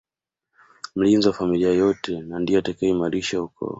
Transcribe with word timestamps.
Mlinzi 0.95 1.27
wa 1.27 1.33
familia 1.33 1.73
yote 1.73 2.21
na 2.21 2.39
ndiye 2.39 2.59
atakayeimarisha 2.59 3.43
ukoo 3.43 3.69